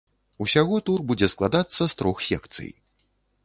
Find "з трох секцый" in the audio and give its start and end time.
1.87-2.69